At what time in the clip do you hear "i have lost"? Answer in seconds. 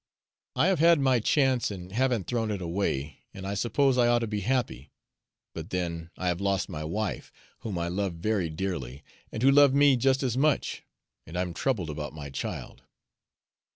6.17-6.69